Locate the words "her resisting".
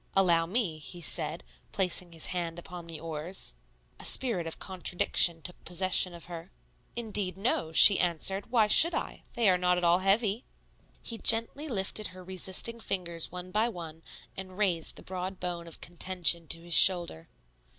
12.07-12.79